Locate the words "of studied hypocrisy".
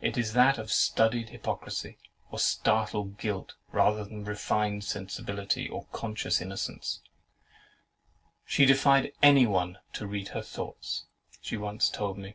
0.58-1.98